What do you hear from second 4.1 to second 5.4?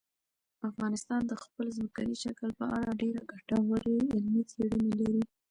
علمي څېړنې لري.